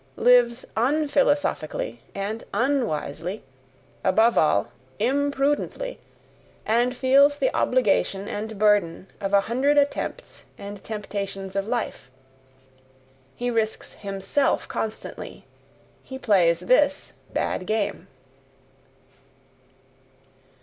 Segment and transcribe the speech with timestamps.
[0.17, 3.43] lives "unphilosophically" and "unwisely,"
[4.03, 5.99] above all, IMPRUDENTLY,
[6.65, 12.09] and feels the obligation and burden of a hundred attempts and temptations of life
[13.35, 15.45] he risks HIMSELF constantly,
[16.01, 18.07] he plays THIS bad game.